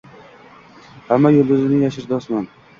[1.11, 2.53] Hamma yulduzini yashirdi osmon